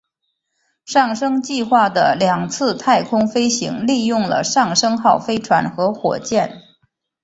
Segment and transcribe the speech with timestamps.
[0.83, 6.59] 上升计划的两次太空飞行利用了上升号飞船和火箭。